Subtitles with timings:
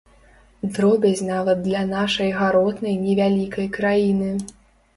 [0.77, 4.35] Дробязь нават для нашай гаротнай невялікай краіны.